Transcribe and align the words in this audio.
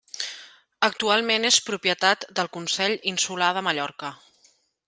Actualment 0.87 1.45
és 1.51 1.59
propietat 1.69 2.27
del 2.39 2.51
Consell 2.59 2.97
Insular 3.15 3.55
de 3.59 3.67
Mallorca. 3.69 4.15